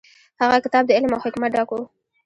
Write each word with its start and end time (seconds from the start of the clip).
هغه 0.41 0.57
کتاب 0.65 0.83
د 0.85 0.91
علم 0.97 1.11
او 1.15 1.23
حکمت 1.25 1.51
ډک 1.57 1.69
و. 1.73 1.77